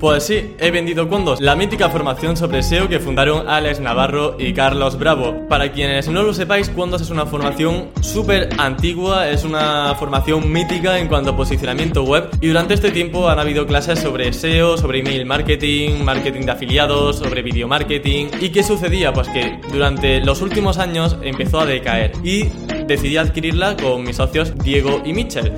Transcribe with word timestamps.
Pues 0.00 0.24
sí, 0.24 0.54
he 0.58 0.70
vendido 0.70 1.10
Condos, 1.10 1.42
la 1.42 1.54
mítica 1.54 1.90
formación 1.90 2.34
sobre 2.34 2.62
SEO 2.62 2.88
que 2.88 3.00
fundaron 3.00 3.46
Alex 3.50 3.80
Navarro 3.80 4.34
y 4.38 4.54
Carlos 4.54 4.98
Bravo. 4.98 5.46
Para 5.46 5.72
quienes 5.72 6.08
no 6.08 6.22
lo 6.22 6.32
sepáis, 6.32 6.70
Condos 6.70 7.02
es 7.02 7.10
una 7.10 7.26
formación 7.26 7.90
súper 8.00 8.48
antigua, 8.56 9.28
es 9.28 9.44
una 9.44 9.94
formación 9.96 10.50
mítica 10.50 10.98
en 10.98 11.06
cuanto 11.06 11.32
a 11.32 11.36
posicionamiento 11.36 12.02
web 12.02 12.30
y 12.40 12.46
durante 12.46 12.72
este 12.72 12.92
tiempo 12.92 13.28
han 13.28 13.38
habido 13.40 13.66
clases 13.66 13.98
sobre 13.98 14.32
SEO, 14.32 14.78
sobre 14.78 15.00
email 15.00 15.26
marketing, 15.26 16.02
marketing 16.02 16.46
de 16.46 16.52
afiliados, 16.52 17.18
sobre 17.18 17.42
video 17.42 17.68
marketing. 17.68 18.28
¿Y 18.40 18.48
qué 18.48 18.62
sucedía? 18.62 19.12
Pues 19.12 19.28
que 19.28 19.60
durante 19.70 20.20
los 20.20 20.40
últimos 20.40 20.78
años 20.78 21.18
empezó 21.22 21.60
a 21.60 21.66
decaer 21.66 22.12
y 22.24 22.44
decidí 22.86 23.18
adquirirla 23.18 23.76
con 23.76 24.02
mis 24.02 24.16
socios 24.16 24.54
Diego 24.64 25.02
y 25.04 25.12
Mitchell. 25.12 25.52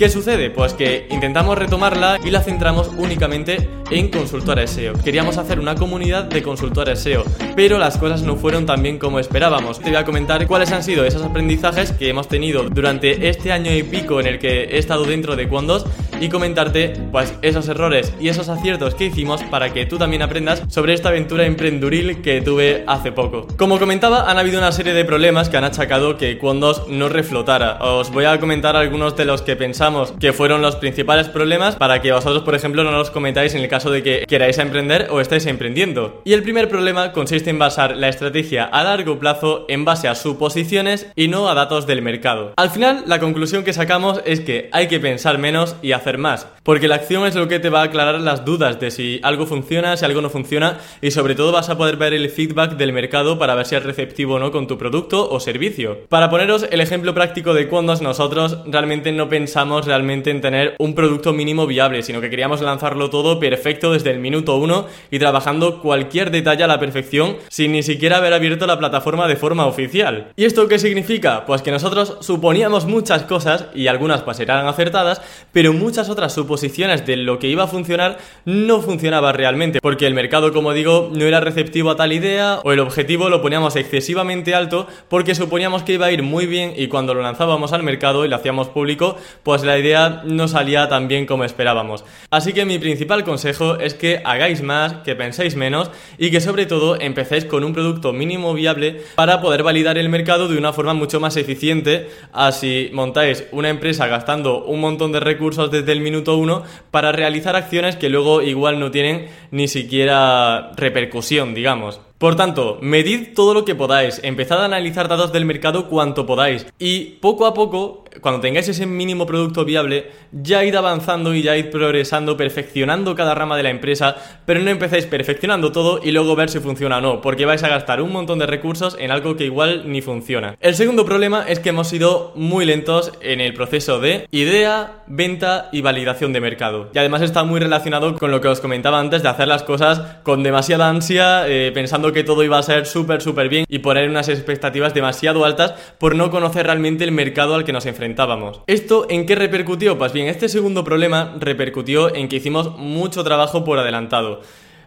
¿Qué 0.00 0.08
sucede? 0.08 0.48
Pues 0.48 0.72
que 0.72 1.06
intentamos 1.10 1.58
retomarla 1.58 2.18
y 2.24 2.30
la 2.30 2.40
centramos 2.40 2.90
únicamente 2.96 3.68
en 3.90 4.08
consultores 4.08 4.70
SEO. 4.70 4.94
Queríamos 4.94 5.36
hacer 5.36 5.60
una 5.60 5.74
comunidad 5.74 6.24
de 6.24 6.42
consultores 6.42 7.00
SEO, 7.00 7.22
pero 7.54 7.76
las 7.76 7.98
cosas 7.98 8.22
no 8.22 8.36
fueron 8.36 8.64
tan 8.64 8.82
bien 8.82 8.98
como 8.98 9.18
esperábamos. 9.18 9.78
Te 9.78 9.90
voy 9.90 9.96
a 9.96 10.06
comentar 10.06 10.46
cuáles 10.46 10.72
han 10.72 10.82
sido 10.82 11.04
esos 11.04 11.22
aprendizajes 11.22 11.92
que 11.92 12.08
hemos 12.08 12.28
tenido 12.28 12.62
durante 12.70 13.28
este 13.28 13.52
año 13.52 13.74
y 13.74 13.82
pico 13.82 14.20
en 14.20 14.26
el 14.26 14.38
que 14.38 14.62
he 14.62 14.78
estado 14.78 15.04
dentro 15.04 15.36
de 15.36 15.50
Quondos 15.50 15.84
y 16.18 16.30
comentarte 16.30 16.94
pues 17.12 17.34
esos 17.42 17.68
errores 17.68 18.14
y 18.18 18.28
esos 18.28 18.48
aciertos 18.48 18.94
que 18.94 19.06
hicimos 19.06 19.42
para 19.44 19.74
que 19.74 19.84
tú 19.84 19.98
también 19.98 20.22
aprendas 20.22 20.62
sobre 20.68 20.94
esta 20.94 21.10
aventura 21.10 21.44
emprenduril 21.44 22.22
que 22.22 22.40
tuve 22.40 22.84
hace 22.86 23.12
poco. 23.12 23.46
Como 23.58 23.78
comentaba, 23.78 24.30
han 24.30 24.38
habido 24.38 24.60
una 24.60 24.72
serie 24.72 24.94
de 24.94 25.04
problemas 25.04 25.50
que 25.50 25.58
han 25.58 25.64
achacado 25.64 26.16
que 26.16 26.38
Quondos 26.38 26.88
no 26.88 27.10
reflotara. 27.10 27.78
Os 27.82 28.10
voy 28.10 28.24
a 28.24 28.40
comentar 28.40 28.76
algunos 28.76 29.14
de 29.14 29.26
los 29.26 29.42
que 29.42 29.56
pensamos 29.56 29.89
que 30.18 30.32
fueron 30.32 30.62
los 30.62 30.76
principales 30.76 31.28
problemas 31.28 31.76
para 31.76 32.00
que 32.00 32.12
vosotros, 32.12 32.42
por 32.42 32.54
ejemplo, 32.54 32.84
no 32.84 32.92
los 32.92 33.10
comentáis 33.10 33.54
en 33.54 33.62
el 33.62 33.68
caso 33.68 33.90
de 33.90 34.02
que 34.02 34.24
queráis 34.26 34.58
emprender 34.58 35.08
o 35.10 35.20
estéis 35.20 35.46
emprendiendo. 35.46 36.22
Y 36.24 36.32
el 36.32 36.42
primer 36.42 36.68
problema 36.68 37.12
consiste 37.12 37.50
en 37.50 37.58
basar 37.58 37.96
la 37.96 38.08
estrategia 38.08 38.64
a 38.64 38.84
largo 38.84 39.18
plazo 39.18 39.66
en 39.68 39.84
base 39.84 40.08
a 40.08 40.14
suposiciones 40.14 41.10
y 41.16 41.28
no 41.28 41.48
a 41.48 41.54
datos 41.54 41.86
del 41.86 42.02
mercado. 42.02 42.54
Al 42.56 42.70
final, 42.70 43.04
la 43.06 43.20
conclusión 43.20 43.64
que 43.64 43.72
sacamos 43.72 44.20
es 44.24 44.40
que 44.40 44.70
hay 44.72 44.88
que 44.88 45.00
pensar 45.00 45.38
menos 45.38 45.76
y 45.82 45.92
hacer 45.92 46.18
más, 46.18 46.46
porque 46.62 46.88
la 46.88 46.94
acción 46.96 47.26
es 47.26 47.34
lo 47.34 47.48
que 47.48 47.58
te 47.58 47.70
va 47.70 47.80
a 47.80 47.84
aclarar 47.84 48.20
las 48.20 48.44
dudas 48.44 48.80
de 48.80 48.90
si 48.90 49.20
algo 49.22 49.46
funciona, 49.46 49.96
si 49.96 50.04
algo 50.04 50.22
no 50.22 50.30
funciona 50.30 50.78
y 51.02 51.10
sobre 51.10 51.34
todo 51.34 51.52
vas 51.52 51.68
a 51.68 51.76
poder 51.76 51.96
ver 51.96 52.14
el 52.14 52.30
feedback 52.30 52.76
del 52.76 52.92
mercado 52.92 53.38
para 53.38 53.54
ver 53.54 53.66
si 53.66 53.74
es 53.74 53.82
receptivo 53.82 54.34
o 54.34 54.38
no 54.38 54.52
con 54.52 54.66
tu 54.66 54.78
producto 54.78 55.28
o 55.30 55.40
servicio. 55.40 56.06
Para 56.08 56.30
poneros 56.30 56.66
el 56.70 56.80
ejemplo 56.80 57.14
práctico 57.14 57.52
de 57.52 57.68
cuando 57.68 57.90
nosotros 57.96 58.58
realmente 58.66 59.10
no 59.10 59.28
pensamos 59.28 59.79
realmente 59.86 60.30
en 60.30 60.40
tener 60.40 60.74
un 60.78 60.94
producto 60.94 61.32
mínimo 61.32 61.66
viable, 61.66 62.02
sino 62.02 62.20
que 62.20 62.30
queríamos 62.30 62.60
lanzarlo 62.60 63.10
todo 63.10 63.38
perfecto 63.38 63.92
desde 63.92 64.10
el 64.10 64.18
minuto 64.18 64.56
uno 64.56 64.86
y 65.10 65.18
trabajando 65.18 65.80
cualquier 65.80 66.30
detalle 66.30 66.64
a 66.64 66.66
la 66.66 66.80
perfección 66.80 67.36
sin 67.48 67.72
ni 67.72 67.82
siquiera 67.82 68.18
haber 68.18 68.32
abierto 68.32 68.66
la 68.66 68.78
plataforma 68.78 69.28
de 69.28 69.36
forma 69.36 69.66
oficial. 69.66 70.28
¿Y 70.36 70.44
esto 70.44 70.68
qué 70.68 70.78
significa? 70.78 71.44
Pues 71.46 71.62
que 71.62 71.70
nosotros 71.70 72.16
suponíamos 72.20 72.86
muchas 72.86 73.22
cosas 73.22 73.66
y 73.74 73.86
algunas 73.86 74.22
pues 74.22 74.40
eran 74.40 74.66
acertadas, 74.66 75.22
pero 75.52 75.72
muchas 75.72 76.08
otras 76.08 76.32
suposiciones 76.32 77.06
de 77.06 77.16
lo 77.16 77.38
que 77.38 77.48
iba 77.48 77.64
a 77.64 77.68
funcionar 77.68 78.18
no 78.44 78.80
funcionaba 78.80 79.32
realmente, 79.32 79.80
porque 79.80 80.06
el 80.06 80.14
mercado, 80.14 80.52
como 80.52 80.72
digo, 80.72 81.10
no 81.12 81.24
era 81.24 81.40
receptivo 81.40 81.90
a 81.90 81.96
tal 81.96 82.12
idea 82.12 82.60
o 82.64 82.72
el 82.72 82.80
objetivo 82.80 83.28
lo 83.28 83.42
poníamos 83.42 83.76
excesivamente 83.76 84.54
alto 84.54 84.86
porque 85.08 85.34
suponíamos 85.34 85.82
que 85.82 85.94
iba 85.94 86.06
a 86.06 86.12
ir 86.12 86.22
muy 86.22 86.46
bien 86.46 86.72
y 86.76 86.88
cuando 86.88 87.14
lo 87.14 87.22
lanzábamos 87.22 87.72
al 87.72 87.82
mercado 87.82 88.24
y 88.24 88.28
lo 88.28 88.36
hacíamos 88.36 88.68
público, 88.68 89.16
pues 89.42 89.62
la 89.70 89.78
idea 89.78 90.22
no 90.24 90.48
salía 90.48 90.88
tan 90.88 91.08
bien 91.08 91.26
como 91.26 91.44
esperábamos. 91.44 92.04
Así 92.30 92.52
que 92.52 92.64
mi 92.64 92.78
principal 92.78 93.24
consejo 93.24 93.76
es 93.78 93.94
que 93.94 94.20
hagáis 94.24 94.62
más, 94.62 94.94
que 95.04 95.14
penséis 95.14 95.54
menos 95.54 95.90
y 96.18 96.30
que 96.30 96.40
sobre 96.40 96.66
todo 96.66 97.00
empecéis 97.00 97.44
con 97.44 97.64
un 97.64 97.72
producto 97.72 98.12
mínimo 98.12 98.52
viable 98.52 99.02
para 99.14 99.40
poder 99.40 99.62
validar 99.62 99.96
el 99.96 100.08
mercado 100.08 100.48
de 100.48 100.58
una 100.58 100.72
forma 100.72 100.94
mucho 100.94 101.20
más 101.20 101.36
eficiente 101.36 102.10
así 102.32 102.90
montáis 102.92 103.44
una 103.52 103.68
empresa 103.68 104.06
gastando 104.06 104.64
un 104.64 104.80
montón 104.80 105.12
de 105.12 105.20
recursos 105.20 105.70
desde 105.70 105.92
el 105.92 106.00
minuto 106.00 106.36
uno 106.36 106.64
para 106.90 107.12
realizar 107.12 107.56
acciones 107.56 107.96
que 107.96 108.08
luego 108.08 108.42
igual 108.42 108.80
no 108.80 108.90
tienen 108.90 109.28
ni 109.50 109.68
siquiera 109.68 110.72
repercusión, 110.76 111.54
digamos. 111.54 112.00
Por 112.20 112.36
tanto, 112.36 112.76
medid 112.82 113.28
todo 113.34 113.54
lo 113.54 113.64
que 113.64 113.74
podáis, 113.74 114.20
empezad 114.22 114.60
a 114.60 114.66
analizar 114.66 115.08
datos 115.08 115.32
del 115.32 115.46
mercado 115.46 115.88
cuanto 115.88 116.26
podáis 116.26 116.66
y 116.78 117.16
poco 117.22 117.46
a 117.46 117.54
poco, 117.54 118.04
cuando 118.20 118.42
tengáis 118.42 118.68
ese 118.68 118.84
mínimo 118.84 119.24
producto 119.24 119.64
viable, 119.64 120.10
ya 120.30 120.62
id 120.62 120.74
avanzando 120.74 121.34
y 121.34 121.40
ya 121.40 121.56
id 121.56 121.70
progresando, 121.70 122.36
perfeccionando 122.36 123.14
cada 123.14 123.34
rama 123.34 123.56
de 123.56 123.62
la 123.62 123.70
empresa, 123.70 124.16
pero 124.44 124.60
no 124.60 124.68
empecéis 124.68 125.06
perfeccionando 125.06 125.72
todo 125.72 125.98
y 126.04 126.10
luego 126.10 126.36
ver 126.36 126.50
si 126.50 126.58
funciona 126.58 126.98
o 126.98 127.00
no, 127.00 127.22
porque 127.22 127.46
vais 127.46 127.62
a 127.62 127.70
gastar 127.70 128.02
un 128.02 128.12
montón 128.12 128.38
de 128.38 128.44
recursos 128.44 128.98
en 129.00 129.12
algo 129.12 129.34
que 129.36 129.46
igual 129.46 129.90
ni 129.90 130.02
funciona. 130.02 130.56
El 130.60 130.74
segundo 130.74 131.06
problema 131.06 131.46
es 131.48 131.58
que 131.58 131.70
hemos 131.70 131.88
sido 131.88 132.34
muy 132.34 132.66
lentos 132.66 133.12
en 133.22 133.40
el 133.40 133.54
proceso 133.54 133.98
de 133.98 134.28
idea, 134.30 135.04
venta 135.06 135.70
y 135.72 135.80
validación 135.80 136.34
de 136.34 136.42
mercado. 136.42 136.90
Y 136.92 136.98
además 136.98 137.22
está 137.22 137.44
muy 137.44 137.60
relacionado 137.60 138.14
con 138.16 138.30
lo 138.30 138.42
que 138.42 138.48
os 138.48 138.60
comentaba 138.60 139.00
antes 139.00 139.22
de 139.22 139.30
hacer 139.30 139.48
las 139.48 139.62
cosas 139.62 140.18
con 140.22 140.42
demasiada 140.42 140.86
ansia, 140.86 141.48
eh, 141.48 141.72
pensando 141.72 142.09
que 142.12 142.24
todo 142.24 142.44
iba 142.44 142.58
a 142.58 142.62
ser 142.62 142.86
súper, 142.86 143.22
súper 143.22 143.48
bien 143.48 143.64
y 143.68 143.80
poner 143.80 144.08
unas 144.08 144.28
expectativas 144.28 144.94
demasiado 144.94 145.44
altas 145.44 145.72
por 145.98 146.14
no 146.14 146.30
conocer 146.30 146.66
realmente 146.66 147.04
el 147.04 147.12
mercado 147.12 147.54
al 147.54 147.64
que 147.64 147.72
nos 147.72 147.86
enfrentábamos. 147.86 148.60
¿Esto 148.66 149.06
en 149.08 149.26
qué 149.26 149.34
repercutió? 149.34 149.98
Pues 149.98 150.12
bien, 150.12 150.28
este 150.28 150.48
segundo 150.48 150.84
problema 150.84 151.34
repercutió 151.38 152.14
en 152.14 152.28
que 152.28 152.36
hicimos 152.36 152.76
mucho 152.76 153.24
trabajo 153.24 153.64
por 153.64 153.78
adelantado. 153.78 154.40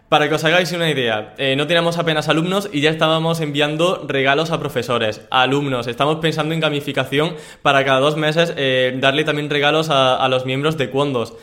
Para 0.08 0.28
que 0.28 0.34
os 0.34 0.44
hagáis 0.44 0.70
una 0.72 0.88
idea, 0.90 1.34
eh, 1.38 1.56
no 1.56 1.66
teníamos 1.66 1.98
apenas 1.98 2.28
alumnos 2.28 2.68
y 2.70 2.80
ya 2.80 2.90
estábamos 2.90 3.40
enviando 3.40 4.04
regalos 4.06 4.50
a 4.50 4.60
profesores, 4.60 5.22
a 5.30 5.42
alumnos. 5.42 5.86
Estamos 5.86 6.18
pensando 6.20 6.54
en 6.54 6.60
gamificación 6.60 7.34
para 7.62 7.84
cada 7.84 8.00
dos 8.00 8.16
meses 8.16 8.52
eh, 8.56 8.96
darle 9.00 9.24
también 9.24 9.50
regalos 9.50 9.88
a, 9.90 10.28
los 10.28 10.44
miembros 10.44 10.76
de 10.76 10.90
Cuondos. 10.90 11.34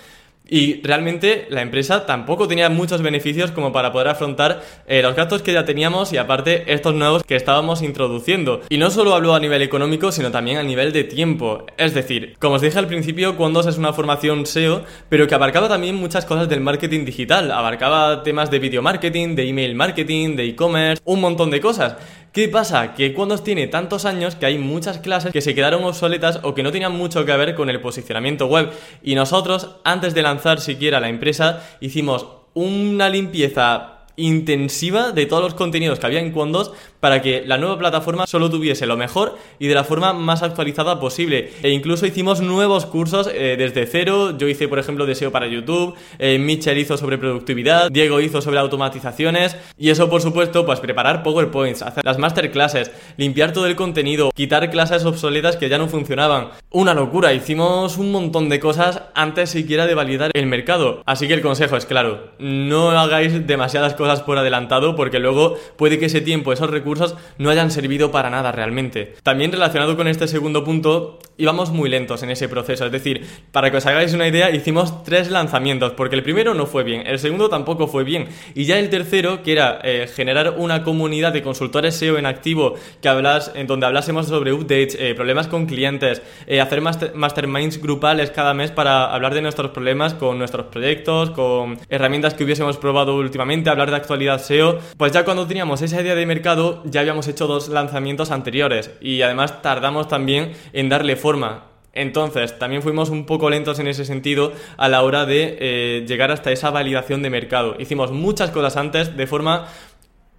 Y 0.54 0.82
realmente 0.84 1.48
la 1.50 1.62
empresa 1.62 2.06
tampoco 2.06 2.46
tenía 2.46 2.70
muchos 2.70 3.02
beneficios 3.02 3.52
como 3.52 3.72
para 3.72 3.94
poder 3.94 4.10
afrontar 4.10 4.62
eh, 4.86 5.02
los 5.02 5.16
gastos 5.16 5.42
que 5.42 5.54
ya 5.54 5.64
teníamos 5.64 6.12
y 6.12 6.18
aparte 6.18 6.74
estos 6.74 6.94
nuevos 6.94 7.24
que 7.24 7.38
estábamos 7.38 7.82
introduciendo. 7.82 8.60
Y 8.68 8.78
no 8.78 8.92
solo 8.92 9.16
hablo 9.16 9.34
a 9.34 9.40
nivel 9.40 9.62
económico, 9.62 10.12
sino 10.12 10.30
también 10.30 10.58
a 10.58 10.64
nivel 10.64 10.92
de 10.92 11.06
tiempo. 11.06 11.66
Es 11.78 11.94
decir, 11.94 12.36
como 12.38 12.56
os 12.56 12.62
dije 12.62 12.78
al 12.78 12.88
principio, 12.88 13.38
Quondos 13.38 13.66
es 13.66 13.78
una 13.78 13.94
formación 13.94 14.46
SEO, 14.46 14.84
pero 15.08 15.26
que 15.26 15.36
abarcaba 15.36 15.70
también 15.70 15.96
muchas 15.96 16.26
cosas 16.26 16.50
del 16.50 16.60
marketing 16.60 17.06
digital. 17.06 17.50
Abarcaba 17.50 18.22
temas 18.22 18.52
de 18.52 18.60
video 18.60 18.82
marketing, 18.82 19.36
de 19.36 19.48
email 19.48 19.74
marketing, 19.74 20.36
de 20.36 20.48
e-commerce, 20.48 21.02
un 21.06 21.22
montón 21.22 21.50
de 21.50 21.62
cosas. 21.62 21.96
¿Qué 22.32 22.48
pasa? 22.48 22.94
Que 22.94 23.14
cuando 23.14 23.38
tiene 23.40 23.68
tantos 23.68 24.06
años 24.06 24.36
que 24.36 24.46
hay 24.46 24.58
muchas 24.58 25.00
clases 25.00 25.34
que 25.34 25.42
se 25.42 25.54
quedaron 25.54 25.84
obsoletas 25.84 26.40
o 26.44 26.56
que 26.56 26.64
no 26.64 26.72
tenían 26.72 26.94
mucho 26.94 27.26
que 27.26 27.36
ver 27.36 27.56
con 27.56 27.70
el 27.70 27.82
posicionamiento 27.82 28.46
web. 28.46 28.72
Y 29.04 29.16
nosotros, 29.16 29.72
antes 29.84 30.14
de 30.14 30.22
lanzar 30.22 30.62
siquiera 30.62 31.02
la 31.02 31.10
empresa, 31.10 31.62
hicimos 31.82 32.28
una 32.54 33.10
limpieza 33.10 34.06
intensiva 34.16 35.12
de 35.12 35.26
todos 35.26 35.44
los 35.44 35.54
contenidos 35.56 36.00
que 36.00 36.06
había 36.06 36.22
en 36.22 36.32
Quondos 36.32 36.72
para 37.02 37.22
que 37.22 37.44
la 37.46 37.58
nueva 37.58 37.78
plataforma 37.78 38.26
solo 38.26 38.50
tuviese 38.50 38.86
lo 38.86 38.96
mejor 38.96 39.38
y 39.60 39.68
de 39.68 39.76
la 39.76 39.84
forma 39.84 40.14
más 40.14 40.44
actualizada 40.44 41.00
posible. 41.00 41.52
E 41.64 41.72
incluso 41.72 42.06
hicimos 42.06 42.40
nuevos 42.40 42.86
cursos 42.86 43.30
eh, 43.34 43.56
desde 43.58 43.86
cero. 43.86 44.38
Yo 44.38 44.48
hice, 44.48 44.70
por 44.70 44.80
ejemplo, 44.80 45.06
deseo 45.06 45.32
para 45.32 45.48
YouTube, 45.48 45.96
eh, 46.20 46.38
Mitchell 46.38 46.78
hizo 46.78 46.96
sobre 46.96 47.18
productividad, 47.18 47.92
Diego 47.92 48.22
hizo 48.22 48.42
sobre 48.42 48.60
automatizaciones 48.60 49.58
y 49.78 49.90
eso, 49.90 50.10
por 50.10 50.22
supuesto, 50.22 50.66
pues 50.66 50.80
preparar 50.80 51.24
PowerPoints, 51.24 51.82
hacer 51.82 52.06
las 52.06 52.20
masterclasses, 52.20 52.92
limpiar 53.18 53.52
todo 53.52 53.66
el 53.66 53.76
contenido, 53.76 54.32
quitar 54.34 54.70
clases 54.70 55.04
obsoletas 55.04 55.58
que 55.58 55.70
ya 55.70 55.80
no 55.80 55.88
funcionaban. 55.88 56.50
Una 56.70 56.94
locura, 56.94 57.34
hicimos 57.34 57.98
un 57.98 58.12
montón 58.12 58.48
de 58.48 58.60
cosas 58.60 59.02
antes 59.16 59.50
siquiera 59.50 59.88
de 59.88 59.96
validar 59.96 60.32
el 60.34 60.46
mercado. 60.46 61.02
Así 61.06 61.28
que 61.28 61.34
el 61.34 61.42
consejo 61.42 61.78
es 61.78 61.88
claro, 61.88 62.30
no 62.38 62.92
hagáis 62.92 63.48
demasiadas 63.48 63.96
cosas 63.96 64.22
por 64.22 64.38
adelantado 64.38 64.96
porque 64.96 65.20
luego 65.20 65.58
puede 65.78 65.98
que 65.98 66.06
ese 66.06 66.22
tiempo, 66.22 66.54
esos 66.54 66.70
recursos, 66.70 66.91
no 67.38 67.50
hayan 67.50 67.72
servido 67.72 68.12
para 68.12 68.30
nada 68.30 68.52
realmente. 68.52 69.16
También 69.24 69.52
relacionado 69.52 69.96
con 69.96 70.08
este 70.08 70.28
segundo 70.28 70.64
punto, 70.64 71.20
íbamos 71.38 71.72
muy 71.72 71.90
lentos 71.90 72.24
en 72.24 72.32
ese 72.32 72.48
proceso. 72.48 72.86
Es 72.86 72.92
decir, 72.92 73.26
para 73.52 73.72
que 73.72 73.78
os 73.78 73.86
hagáis 73.86 74.14
una 74.14 74.28
idea, 74.28 74.52
hicimos 74.52 75.04
tres 75.04 75.32
lanzamientos, 75.32 75.94
porque 75.94 76.16
el 76.16 76.24
primero 76.24 76.54
no 76.54 76.66
fue 76.66 76.84
bien, 76.84 77.04
el 77.06 77.20
segundo 77.20 77.50
tampoco 77.50 77.88
fue 77.88 78.04
bien, 78.04 78.28
y 78.54 78.66
ya 78.66 78.78
el 78.78 78.90
tercero, 78.90 79.44
que 79.44 79.54
era 79.54 79.80
eh, 79.84 80.08
generar 80.14 80.56
una 80.58 80.84
comunidad 80.84 81.34
de 81.34 81.42
consultores 81.42 81.96
SEO 81.96 82.18
en 82.18 82.26
activo, 82.26 82.76
que 83.02 83.10
hablas, 83.10 83.52
en 83.56 83.68
donde 83.68 83.86
hablásemos 83.86 84.28
sobre 84.28 84.54
updates, 84.54 84.96
eh, 85.00 85.14
problemas 85.16 85.48
con 85.48 85.66
clientes, 85.66 86.22
eh, 86.48 86.62
hacer 86.62 86.82
masterminds 86.82 87.82
grupales 87.82 88.32
cada 88.32 88.54
mes 88.54 88.72
para 88.72 89.14
hablar 89.14 89.34
de 89.34 89.42
nuestros 89.42 89.72
problemas 89.72 90.14
con 90.14 90.38
nuestros 90.38 90.68
proyectos, 90.68 91.32
con 91.32 91.80
herramientas 91.90 92.34
que 92.34 92.44
hubiésemos 92.44 92.78
probado 92.78 93.16
últimamente, 93.16 93.70
hablar 93.70 93.90
de 93.90 93.98
actualidad 93.98 94.42
SEO, 94.42 94.80
pues 94.98 95.12
ya 95.12 95.26
cuando 95.26 95.48
teníamos 95.48 95.82
esa 95.82 96.02
idea 96.02 96.16
de 96.16 96.26
mercado, 96.26 96.81
ya 96.86 97.02
habíamos 97.02 97.28
hecho 97.28 97.48
dos 97.48 97.70
lanzamientos 97.70 98.32
anteriores 98.32 98.92
y 99.02 99.22
además 99.22 99.62
tardamos 99.62 100.08
también 100.08 100.54
en 100.74 100.90
darle 100.90 101.16
forma 101.16 101.66
Entonces, 101.94 102.58
también 102.58 102.82
fuimos 102.82 103.10
un 103.10 103.26
poco 103.26 103.50
lentos 103.50 103.80
en 103.80 103.88
ese 103.88 104.06
sentido 104.06 104.54
a 104.78 104.88
la 104.88 105.04
hora 105.04 105.26
de 105.26 105.58
eh, 105.60 106.06
llegar 106.08 106.32
hasta 106.32 106.52
esa 106.52 106.70
validación 106.70 107.22
de 107.22 107.30
mercado. 107.30 107.76
Hicimos 107.80 108.12
muchas 108.12 108.50
cosas 108.52 108.78
antes 108.78 109.18
de 109.18 109.28
forma 109.28 109.68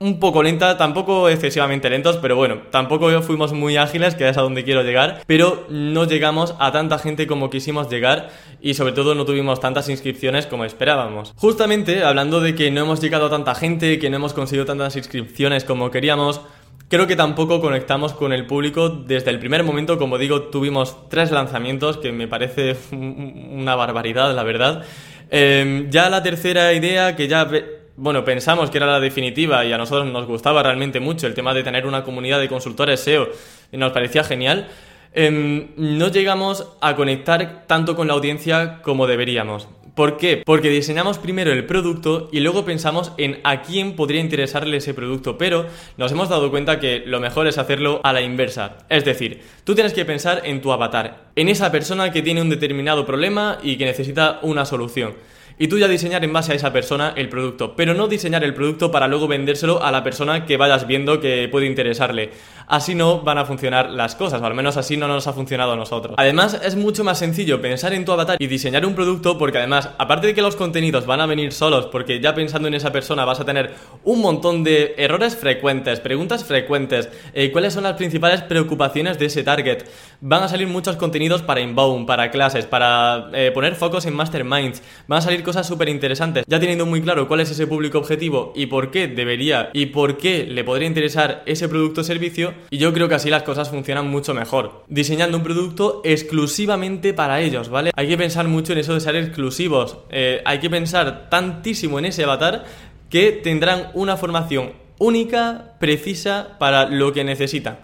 un 0.02 0.18
poco 0.18 0.42
lenta, 0.42 0.76
tampoco 0.76 1.28
excesivamente 1.28 1.88
lentos, 1.88 2.16
pero 2.16 2.36
bueno, 2.36 2.62
tampoco 2.70 3.22
fuimos 3.22 3.52
muy 3.52 3.76
ágiles, 3.76 4.14
que 4.14 4.28
es 4.28 4.36
a 4.36 4.42
donde 4.42 4.64
quiero 4.64 4.82
llegar, 4.82 5.22
pero 5.26 5.66
no 5.70 6.04
llegamos 6.04 6.54
a 6.58 6.72
tanta 6.72 6.98
gente 6.98 7.26
como 7.26 7.50
quisimos 7.50 7.88
llegar 7.88 8.30
y 8.60 8.74
sobre 8.74 8.92
todo 8.92 9.14
no 9.14 9.24
tuvimos 9.24 9.60
tantas 9.60 9.88
inscripciones 9.88 10.46
como 10.46 10.64
esperábamos. 10.64 11.32
Justamente 11.36 12.04
hablando 12.04 12.40
de 12.40 12.54
que 12.54 12.70
no 12.70 12.82
hemos 12.82 13.00
llegado 13.00 13.26
a 13.26 13.30
tanta 13.30 13.54
gente, 13.54 13.98
que 13.98 14.10
no 14.10 14.16
hemos 14.16 14.32
conseguido 14.34 14.66
tantas 14.66 14.96
inscripciones 14.96 15.64
como 15.64 15.90
queríamos, 15.90 16.40
Creo 16.88 17.06
que 17.06 17.16
tampoco 17.16 17.62
conectamos 17.62 18.12
con 18.12 18.34
el 18.34 18.44
público 18.44 18.90
desde 18.90 19.30
el 19.30 19.38
primer 19.38 19.64
momento. 19.64 19.96
Como 19.96 20.18
digo, 20.18 20.42
tuvimos 20.42 21.08
tres 21.08 21.30
lanzamientos, 21.30 21.96
que 21.96 22.12
me 22.12 22.28
parece 22.28 22.76
una 22.92 23.74
barbaridad, 23.74 24.34
la 24.34 24.42
verdad. 24.42 24.84
Em, 25.30 25.88
ya 25.88 26.10
la 26.10 26.22
tercera 26.22 26.70
idea, 26.74 27.16
que 27.16 27.28
ya 27.28 27.48
bueno, 27.96 28.24
pensamos 28.24 28.70
que 28.70 28.78
era 28.78 28.86
la 28.86 29.00
definitiva 29.00 29.64
y 29.64 29.72
a 29.72 29.78
nosotros 29.78 30.10
nos 30.10 30.26
gustaba 30.26 30.62
realmente 30.62 31.00
mucho 31.00 31.26
el 31.26 31.34
tema 31.34 31.54
de 31.54 31.62
tener 31.62 31.86
una 31.86 32.04
comunidad 32.04 32.40
de 32.40 32.48
consultores 32.48 33.00
SEO 33.00 33.28
y 33.70 33.76
nos 33.76 33.92
parecía 33.92 34.24
genial, 34.24 34.68
em, 35.12 35.68
no 35.76 36.08
llegamos 36.08 36.66
a 36.80 36.96
conectar 36.96 37.64
tanto 37.66 37.94
con 37.94 38.08
la 38.08 38.14
audiencia 38.14 38.80
como 38.82 39.06
deberíamos. 39.06 39.68
¿Por 39.94 40.16
qué? 40.16 40.42
Porque 40.46 40.70
diseñamos 40.70 41.18
primero 41.18 41.52
el 41.52 41.66
producto 41.66 42.30
y 42.32 42.40
luego 42.40 42.64
pensamos 42.64 43.12
en 43.18 43.40
a 43.44 43.60
quién 43.60 43.94
podría 43.94 44.22
interesarle 44.22 44.78
ese 44.78 44.94
producto, 44.94 45.36
pero 45.36 45.66
nos 45.98 46.10
hemos 46.12 46.30
dado 46.30 46.50
cuenta 46.50 46.80
que 46.80 47.02
lo 47.04 47.20
mejor 47.20 47.46
es 47.46 47.58
hacerlo 47.58 48.00
a 48.02 48.14
la 48.14 48.22
inversa. 48.22 48.78
Es 48.88 49.04
decir, 49.04 49.42
tú 49.64 49.74
tienes 49.74 49.92
que 49.92 50.06
pensar 50.06 50.40
en 50.44 50.62
tu 50.62 50.72
avatar, 50.72 51.28
en 51.36 51.50
esa 51.50 51.70
persona 51.70 52.10
que 52.10 52.22
tiene 52.22 52.40
un 52.40 52.48
determinado 52.48 53.04
problema 53.04 53.58
y 53.62 53.76
que 53.76 53.84
necesita 53.84 54.38
una 54.40 54.64
solución 54.64 55.14
y 55.62 55.68
tú 55.68 55.78
ya 55.78 55.86
diseñar 55.86 56.24
en 56.24 56.32
base 56.32 56.50
a 56.50 56.56
esa 56.56 56.72
persona 56.72 57.12
el 57.14 57.28
producto, 57.28 57.76
pero 57.76 57.94
no 57.94 58.08
diseñar 58.08 58.42
el 58.42 58.52
producto 58.52 58.90
para 58.90 59.06
luego 59.06 59.28
vendérselo 59.28 59.80
a 59.80 59.92
la 59.92 60.02
persona 60.02 60.44
que 60.44 60.56
vayas 60.56 60.88
viendo 60.88 61.20
que 61.20 61.48
puede 61.48 61.66
interesarle. 61.66 62.32
Así 62.66 62.96
no 62.96 63.20
van 63.20 63.38
a 63.38 63.44
funcionar 63.44 63.90
las 63.90 64.16
cosas, 64.16 64.42
o 64.42 64.44
al 64.46 64.54
menos 64.54 64.76
así 64.76 64.96
no 64.96 65.06
nos 65.06 65.28
ha 65.28 65.32
funcionado 65.32 65.74
a 65.74 65.76
nosotros. 65.76 66.16
Además, 66.18 66.60
es 66.64 66.74
mucho 66.74 67.04
más 67.04 67.20
sencillo 67.20 67.60
pensar 67.60 67.92
en 67.92 68.04
tu 68.04 68.10
avatar 68.10 68.38
y 68.40 68.48
diseñar 68.48 68.84
un 68.84 68.96
producto 68.96 69.38
porque 69.38 69.58
además, 69.58 69.90
aparte 69.98 70.26
de 70.26 70.34
que 70.34 70.42
los 70.42 70.56
contenidos 70.56 71.06
van 71.06 71.20
a 71.20 71.26
venir 71.26 71.52
solos, 71.52 71.86
porque 71.86 72.18
ya 72.18 72.34
pensando 72.34 72.66
en 72.66 72.74
esa 72.74 72.90
persona 72.90 73.24
vas 73.24 73.38
a 73.38 73.44
tener 73.44 73.72
un 74.02 74.20
montón 74.20 74.64
de 74.64 74.96
errores 74.98 75.36
frecuentes, 75.36 76.00
preguntas 76.00 76.42
frecuentes, 76.42 77.08
eh, 77.34 77.52
cuáles 77.52 77.74
son 77.74 77.84
las 77.84 77.94
principales 77.94 78.42
preocupaciones 78.42 79.16
de 79.16 79.26
ese 79.26 79.44
target. 79.44 79.84
Van 80.20 80.42
a 80.42 80.48
salir 80.48 80.66
muchos 80.66 80.96
contenidos 80.96 81.42
para 81.42 81.60
inbound, 81.60 82.04
para 82.04 82.32
clases, 82.32 82.66
para 82.66 83.30
eh, 83.32 83.52
poner 83.52 83.76
focos 83.76 84.06
en 84.06 84.14
masterminds, 84.14 84.82
van 85.06 85.18
a 85.18 85.22
salir 85.22 85.44
cosas 85.44 85.51
súper 85.62 85.88
interesantes. 85.88 86.44
Ya 86.46 86.58
teniendo 86.58 86.86
muy 86.86 87.02
claro 87.02 87.28
cuál 87.28 87.40
es 87.40 87.50
ese 87.50 87.66
público 87.66 87.98
objetivo 87.98 88.52
y 88.56 88.66
por 88.66 88.90
qué 88.90 89.08
debería 89.08 89.70
y 89.72 89.86
por 89.86 90.18
qué 90.18 90.46
le 90.46 90.64
podría 90.64 90.88
interesar 90.88 91.42
ese 91.46 91.68
producto 91.68 92.00
o 92.00 92.04
servicio, 92.04 92.54
y 92.70 92.78
yo 92.78 92.92
creo 92.92 93.08
que 93.08 93.14
así 93.14 93.30
las 93.30 93.42
cosas 93.42 93.70
funcionan 93.70 94.08
mucho 94.08 94.34
mejor. 94.34 94.84
Diseñando 94.88 95.36
un 95.36 95.42
producto 95.42 96.00
exclusivamente 96.04 97.14
para 97.14 97.40
ellos, 97.40 97.68
¿vale? 97.68 97.90
Hay 97.94 98.08
que 98.08 98.16
pensar 98.16 98.48
mucho 98.48 98.72
en 98.72 98.78
eso 98.78 98.94
de 98.94 99.00
ser 99.00 99.16
exclusivos. 99.16 99.98
Eh, 100.10 100.40
hay 100.44 100.58
que 100.58 100.70
pensar 100.70 101.28
tantísimo 101.28 101.98
en 101.98 102.06
ese 102.06 102.24
avatar 102.24 102.64
que 103.10 103.32
tendrán 103.32 103.90
una 103.94 104.16
formación 104.16 104.72
única, 104.98 105.74
precisa 105.80 106.56
para 106.58 106.88
lo 106.88 107.12
que 107.12 107.24
necesitan. 107.24 107.78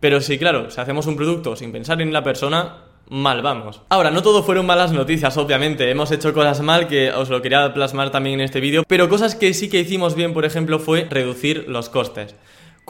Pero 0.00 0.20
si, 0.20 0.38
claro, 0.38 0.70
si 0.70 0.80
hacemos 0.80 1.06
un 1.06 1.16
producto 1.16 1.56
sin 1.56 1.72
pensar 1.72 2.00
en 2.00 2.12
la 2.12 2.22
persona, 2.22 2.84
mal 3.10 3.42
vamos. 3.42 3.82
Ahora, 3.90 4.10
no 4.10 4.22
todo 4.22 4.42
fueron 4.42 4.64
malas 4.64 4.92
noticias, 4.92 5.36
obviamente. 5.36 5.90
Hemos 5.90 6.10
hecho 6.12 6.32
cosas 6.32 6.60
mal 6.62 6.88
que 6.88 7.10
os 7.10 7.28
lo 7.28 7.42
quería 7.42 7.74
plasmar 7.74 8.10
también 8.10 8.40
en 8.40 8.44
este 8.44 8.60
vídeo, 8.60 8.84
pero 8.86 9.08
cosas 9.08 9.34
que 9.34 9.52
sí 9.52 9.68
que 9.68 9.80
hicimos 9.80 10.14
bien, 10.14 10.32
por 10.32 10.44
ejemplo, 10.44 10.78
fue 10.78 11.06
reducir 11.10 11.66
los 11.68 11.88
costes. 11.88 12.34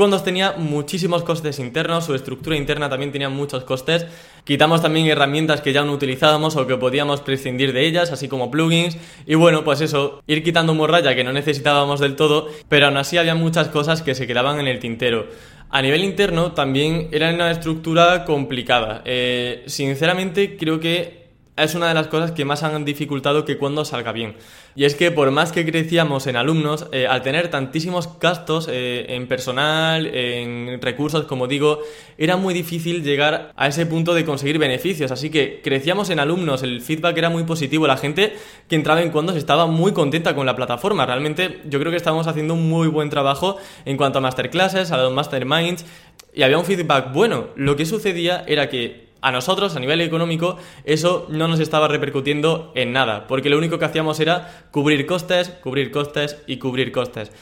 Cuando 0.00 0.18
tenía 0.22 0.54
muchísimos 0.56 1.22
costes 1.24 1.58
internos, 1.58 2.06
su 2.06 2.14
estructura 2.14 2.56
interna 2.56 2.88
también 2.88 3.12
tenía 3.12 3.28
muchos 3.28 3.64
costes. 3.64 4.06
Quitamos 4.44 4.80
también 4.80 5.06
herramientas 5.08 5.60
que 5.60 5.74
ya 5.74 5.84
no 5.84 5.92
utilizábamos 5.92 6.56
o 6.56 6.66
que 6.66 6.78
podíamos 6.78 7.20
prescindir 7.20 7.74
de 7.74 7.86
ellas, 7.86 8.10
así 8.10 8.26
como 8.26 8.50
plugins. 8.50 8.96
Y 9.26 9.34
bueno, 9.34 9.62
pues 9.62 9.82
eso, 9.82 10.22
ir 10.26 10.42
quitando 10.42 10.72
morralla 10.72 11.14
que 11.14 11.22
no 11.22 11.34
necesitábamos 11.34 12.00
del 12.00 12.16
todo, 12.16 12.48
pero 12.66 12.86
aún 12.86 12.96
así 12.96 13.18
había 13.18 13.34
muchas 13.34 13.68
cosas 13.68 14.00
que 14.00 14.14
se 14.14 14.26
quedaban 14.26 14.58
en 14.58 14.68
el 14.68 14.78
tintero. 14.78 15.26
A 15.68 15.82
nivel 15.82 16.02
interno 16.02 16.52
también 16.52 17.08
era 17.12 17.28
una 17.28 17.50
estructura 17.50 18.24
complicada. 18.24 19.02
Eh, 19.04 19.64
sinceramente 19.66 20.56
creo 20.56 20.80
que 20.80 21.19
es 21.64 21.74
una 21.74 21.88
de 21.88 21.94
las 21.94 22.06
cosas 22.08 22.32
que 22.32 22.44
más 22.44 22.62
han 22.62 22.84
dificultado 22.84 23.44
que 23.44 23.58
cuando 23.58 23.84
salga 23.84 24.12
bien. 24.12 24.36
Y 24.74 24.84
es 24.84 24.94
que 24.94 25.10
por 25.10 25.30
más 25.30 25.52
que 25.52 25.64
crecíamos 25.64 26.26
en 26.26 26.36
alumnos, 26.36 26.86
eh, 26.92 27.06
al 27.06 27.22
tener 27.22 27.48
tantísimos 27.48 28.18
gastos 28.20 28.68
eh, 28.70 29.06
en 29.08 29.26
personal, 29.26 30.06
en 30.06 30.80
recursos, 30.80 31.24
como 31.24 31.46
digo, 31.46 31.80
era 32.18 32.36
muy 32.36 32.54
difícil 32.54 33.02
llegar 33.02 33.52
a 33.56 33.66
ese 33.68 33.86
punto 33.86 34.14
de 34.14 34.24
conseguir 34.24 34.58
beneficios. 34.58 35.10
Así 35.10 35.30
que 35.30 35.60
crecíamos 35.62 36.10
en 36.10 36.20
alumnos, 36.20 36.62
el 36.62 36.80
feedback 36.80 37.18
era 37.18 37.30
muy 37.30 37.44
positivo, 37.44 37.86
la 37.86 37.96
gente 37.96 38.34
que 38.68 38.76
entraba 38.76 39.02
en 39.02 39.10
cuando 39.10 39.34
estaba 39.34 39.66
muy 39.66 39.92
contenta 39.92 40.34
con 40.34 40.46
la 40.46 40.56
plataforma. 40.56 41.04
Realmente 41.04 41.60
yo 41.64 41.78
creo 41.80 41.90
que 41.90 41.96
estábamos 41.96 42.26
haciendo 42.26 42.54
un 42.54 42.68
muy 42.68 42.88
buen 42.88 43.10
trabajo 43.10 43.56
en 43.84 43.96
cuanto 43.96 44.18
a 44.18 44.22
masterclasses, 44.22 44.92
a 44.92 44.98
los 44.98 45.12
masterminds, 45.12 45.84
y 46.32 46.42
había 46.42 46.58
un 46.58 46.64
feedback 46.64 47.12
bueno. 47.12 47.48
Lo 47.56 47.76
que 47.76 47.86
sucedía 47.86 48.44
era 48.46 48.68
que 48.68 49.09
a 49.22 49.32
nosotros, 49.32 49.76
a 49.76 49.80
nivel 49.80 50.00
económico, 50.00 50.56
eso 50.84 51.26
no 51.28 51.48
nos 51.48 51.60
estaba 51.60 51.88
repercutiendo 51.88 52.72
en 52.74 52.92
nada, 52.92 53.26
porque 53.26 53.50
lo 53.50 53.58
único 53.58 53.78
que 53.78 53.84
hacíamos 53.84 54.20
era 54.20 54.66
cubrir 54.70 55.06
costes, 55.06 55.50
cubrir 55.62 55.90
costes 55.90 56.38
y 56.46 56.58
cubrir 56.58 56.92
costes. 56.92 57.32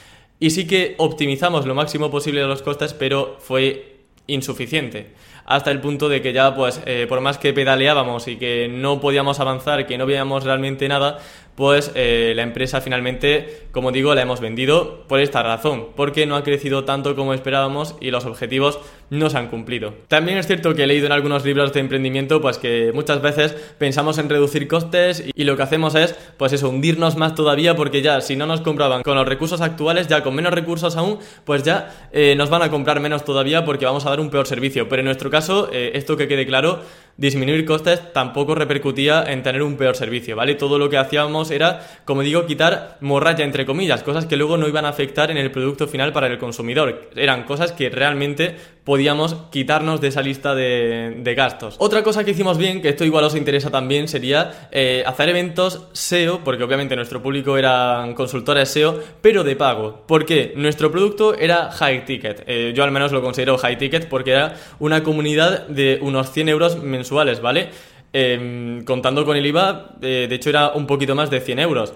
Y 0.40 0.50
sí 0.50 0.66
que 0.66 0.94
optimizamos 0.98 1.66
lo 1.66 1.74
máximo 1.74 2.10
posible 2.10 2.42
los 2.42 2.62
costes, 2.62 2.94
pero 2.94 3.36
fue 3.40 3.98
insuficiente. 4.26 5.14
Hasta 5.46 5.70
el 5.70 5.80
punto 5.80 6.08
de 6.08 6.20
que 6.20 6.32
ya, 6.32 6.54
pues, 6.54 6.82
eh, 6.84 7.06
por 7.08 7.20
más 7.20 7.38
que 7.38 7.54
pedaleábamos 7.54 8.28
y 8.28 8.36
que 8.36 8.68
no 8.68 9.00
podíamos 9.00 9.40
avanzar, 9.40 9.86
que 9.86 9.96
no 9.96 10.04
veíamos 10.04 10.44
realmente 10.44 10.86
nada, 10.88 11.18
pues 11.58 11.90
eh, 11.96 12.34
la 12.36 12.44
empresa 12.44 12.80
finalmente, 12.80 13.64
como 13.72 13.90
digo, 13.90 14.14
la 14.14 14.22
hemos 14.22 14.40
vendido 14.40 15.02
por 15.08 15.18
esta 15.18 15.42
razón, 15.42 15.88
porque 15.96 16.24
no 16.24 16.36
ha 16.36 16.44
crecido 16.44 16.84
tanto 16.84 17.16
como 17.16 17.34
esperábamos 17.34 17.96
y 18.00 18.12
los 18.12 18.26
objetivos 18.26 18.78
no 19.10 19.28
se 19.28 19.38
han 19.38 19.48
cumplido. 19.48 19.92
También 20.06 20.38
es 20.38 20.46
cierto 20.46 20.76
que 20.76 20.84
he 20.84 20.86
leído 20.86 21.06
en 21.06 21.12
algunos 21.12 21.44
libros 21.44 21.72
de 21.72 21.80
emprendimiento 21.80 22.40
pues 22.40 22.58
que 22.58 22.92
muchas 22.94 23.20
veces 23.22 23.56
pensamos 23.76 24.18
en 24.18 24.28
reducir 24.28 24.68
costes 24.68 25.24
y, 25.34 25.42
lo 25.42 25.56
que 25.56 25.64
hacemos 25.64 25.96
es 25.96 26.14
pues 26.36 26.52
eso, 26.52 26.68
hundirnos 26.68 27.16
más 27.16 27.34
todavía 27.34 27.74
porque 27.74 28.02
ya 28.02 28.20
si 28.20 28.36
no 28.36 28.46
nos 28.46 28.60
compraban 28.60 29.02
con 29.02 29.16
los 29.16 29.26
recursos 29.26 29.60
actuales, 29.60 30.06
ya 30.06 30.22
con 30.22 30.36
menos 30.36 30.54
recursos 30.54 30.96
aún, 30.96 31.18
pues 31.44 31.64
ya 31.64 32.08
eh, 32.12 32.36
nos 32.36 32.50
van 32.50 32.62
a 32.62 32.70
comprar 32.70 33.00
menos 33.00 33.24
todavía 33.24 33.64
porque 33.64 33.84
vamos 33.84 34.06
a 34.06 34.10
dar 34.10 34.20
un 34.20 34.30
peor 34.30 34.46
servicio. 34.46 34.88
Pero 34.88 35.00
en 35.00 35.06
nuestro 35.06 35.28
caso, 35.28 35.70
eh, 35.72 35.90
esto 35.94 36.16
que 36.16 36.28
quede 36.28 36.46
claro, 36.46 36.82
disminuir 37.18 37.66
costes 37.66 38.12
tampoco 38.12 38.54
repercutía 38.54 39.24
en 39.26 39.42
tener 39.42 39.62
un 39.62 39.76
peor 39.76 39.96
servicio, 39.96 40.36
¿vale? 40.36 40.54
Todo 40.54 40.78
lo 40.78 40.88
que 40.88 40.98
hacíamos 40.98 41.50
era, 41.50 41.80
como 42.04 42.22
digo, 42.22 42.46
quitar 42.46 42.96
morralla 43.00 43.44
entre 43.44 43.66
comillas, 43.66 44.04
cosas 44.04 44.26
que 44.26 44.36
luego 44.36 44.56
no 44.56 44.68
iban 44.68 44.84
a 44.84 44.90
afectar 44.90 45.30
en 45.32 45.36
el 45.36 45.50
producto 45.50 45.88
final 45.88 46.12
para 46.12 46.28
el 46.28 46.38
consumidor. 46.38 47.10
Eran 47.16 47.42
cosas 47.42 47.72
que 47.72 47.90
realmente 47.90 48.54
podíamos 48.88 49.34
quitarnos 49.50 50.00
de 50.00 50.08
esa 50.08 50.22
lista 50.22 50.54
de, 50.54 51.34
gastos. 51.36 51.76
Otra 51.76 52.02
cosa 52.02 52.24
que 52.24 52.30
hicimos 52.30 52.56
bien, 52.56 52.80
que 52.80 52.88
esto 52.88 53.04
igual 53.04 53.22
os 53.22 53.34
interesa 53.34 53.70
también, 53.70 54.08
sería 54.08 54.70
eh, 54.72 55.02
hacer 55.04 55.28
eventos 55.28 55.82
SEO, 55.92 56.42
porque 56.42 56.64
obviamente 56.64 56.96
nuestro 56.96 57.22
público 57.22 57.58
eran 57.58 58.14
consultores 58.14 58.70
SEO, 58.70 58.98
pero 59.20 59.44
de 59.44 59.56
pago. 59.56 60.04
porque 60.06 60.54
Nuestro 60.56 60.90
producto 60.90 61.34
era 61.34 61.70
high 61.70 62.06
ticket. 62.06 62.44
Eh, 62.46 62.72
yo 62.74 62.82
al 62.82 62.90
menos 62.90 63.12
lo 63.12 63.20
considero 63.20 63.58
high 63.58 63.76
ticket 63.76 64.08
porque 64.08 64.30
era 64.30 64.54
una 64.78 65.02
comunidad 65.02 65.68
de 65.68 65.98
unos 66.00 66.32
100 66.32 66.48
euros 66.48 66.82
mensuales 66.82 67.42
¿vale? 67.42 67.68
Em, 68.14 68.84
contando 68.84 69.26
con 69.26 69.36
el 69.36 69.44
IVA, 69.44 69.96
eh, 70.00 70.24
de 70.30 70.34
hecho 70.34 70.48
era 70.48 70.70
un 70.70 70.86
poquito 70.86 71.14
más 71.14 71.28
de 71.28 71.42
100 71.42 71.58
euros. 71.58 71.92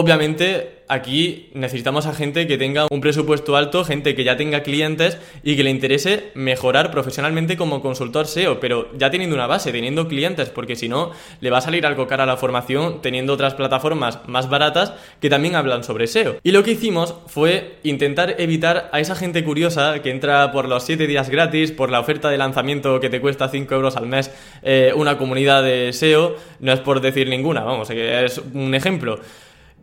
Obviamente 0.00 0.84
aquí 0.86 1.50
necesitamos 1.54 2.06
a 2.06 2.14
gente 2.14 2.46
que 2.46 2.56
tenga 2.56 2.86
un 2.88 3.00
presupuesto 3.00 3.56
alto, 3.56 3.84
gente 3.84 4.14
que 4.14 4.22
ya 4.22 4.36
tenga 4.36 4.62
clientes 4.62 5.18
y 5.42 5.56
que 5.56 5.64
le 5.64 5.70
interese 5.70 6.30
mejorar 6.34 6.92
profesionalmente 6.92 7.56
como 7.56 7.82
consultor 7.82 8.28
SEO, 8.28 8.60
pero 8.60 8.88
ya 8.96 9.10
teniendo 9.10 9.34
una 9.34 9.48
base, 9.48 9.72
teniendo 9.72 10.06
clientes, 10.06 10.50
porque 10.50 10.76
si 10.76 10.88
no, 10.88 11.10
le 11.40 11.50
va 11.50 11.58
a 11.58 11.62
salir 11.62 11.84
algo 11.84 12.06
cara 12.06 12.22
a 12.22 12.26
la 12.26 12.36
formación 12.36 13.02
teniendo 13.02 13.32
otras 13.32 13.54
plataformas 13.54 14.20
más 14.28 14.48
baratas 14.48 14.94
que 15.20 15.28
también 15.28 15.56
hablan 15.56 15.82
sobre 15.82 16.06
SEO. 16.06 16.36
Y 16.44 16.52
lo 16.52 16.62
que 16.62 16.70
hicimos 16.70 17.16
fue 17.26 17.78
intentar 17.82 18.36
evitar 18.38 18.88
a 18.92 19.00
esa 19.00 19.16
gente 19.16 19.42
curiosa 19.42 20.00
que 20.00 20.12
entra 20.12 20.52
por 20.52 20.68
los 20.68 20.84
7 20.84 21.08
días 21.08 21.28
gratis, 21.28 21.72
por 21.72 21.90
la 21.90 21.98
oferta 21.98 22.30
de 22.30 22.38
lanzamiento 22.38 23.00
que 23.00 23.10
te 23.10 23.20
cuesta 23.20 23.48
5 23.48 23.74
euros 23.74 23.96
al 23.96 24.06
mes 24.06 24.30
eh, 24.62 24.92
una 24.94 25.18
comunidad 25.18 25.64
de 25.64 25.92
SEO, 25.92 26.36
no 26.60 26.72
es 26.72 26.78
por 26.78 27.00
decir 27.00 27.28
ninguna, 27.28 27.64
vamos, 27.64 27.90
es 27.90 28.40
un 28.54 28.76
ejemplo. 28.76 29.18